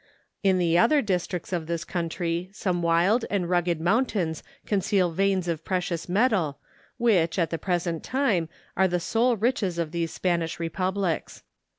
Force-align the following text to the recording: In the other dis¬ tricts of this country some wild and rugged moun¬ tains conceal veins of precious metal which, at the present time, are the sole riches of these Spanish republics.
In 0.41 0.57
the 0.57 0.79
other 0.79 1.03
dis¬ 1.03 1.27
tricts 1.27 1.53
of 1.53 1.67
this 1.67 1.83
country 1.85 2.49
some 2.53 2.81
wild 2.81 3.23
and 3.29 3.47
rugged 3.47 3.77
moun¬ 3.79 4.07
tains 4.07 4.41
conceal 4.65 5.11
veins 5.11 5.47
of 5.47 5.63
precious 5.63 6.09
metal 6.09 6.57
which, 6.97 7.37
at 7.37 7.51
the 7.51 7.59
present 7.59 8.03
time, 8.03 8.49
are 8.75 8.87
the 8.87 8.99
sole 8.99 9.37
riches 9.37 9.77
of 9.77 9.91
these 9.91 10.11
Spanish 10.11 10.59
republics. 10.59 11.43